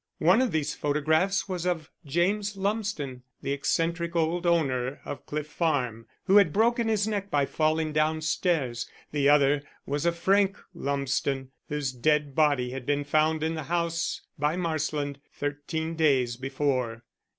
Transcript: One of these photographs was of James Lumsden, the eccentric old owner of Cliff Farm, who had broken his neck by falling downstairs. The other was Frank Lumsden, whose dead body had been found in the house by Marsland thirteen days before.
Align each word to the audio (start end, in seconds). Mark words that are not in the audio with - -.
One 0.17 0.41
of 0.41 0.51
these 0.51 0.73
photographs 0.73 1.47
was 1.47 1.63
of 1.67 1.91
James 2.07 2.57
Lumsden, 2.57 3.21
the 3.43 3.51
eccentric 3.53 4.15
old 4.15 4.47
owner 4.47 4.99
of 5.05 5.27
Cliff 5.27 5.45
Farm, 5.45 6.07
who 6.25 6.37
had 6.37 6.51
broken 6.51 6.87
his 6.87 7.07
neck 7.07 7.29
by 7.29 7.45
falling 7.45 7.93
downstairs. 7.93 8.89
The 9.11 9.29
other 9.29 9.61
was 9.85 10.07
Frank 10.07 10.57
Lumsden, 10.73 11.51
whose 11.69 11.91
dead 11.91 12.33
body 12.33 12.71
had 12.71 12.87
been 12.87 13.03
found 13.03 13.43
in 13.43 13.53
the 13.53 13.65
house 13.69 14.21
by 14.39 14.55
Marsland 14.55 15.19
thirteen 15.33 15.93
days 15.93 16.35
before. 16.35 17.03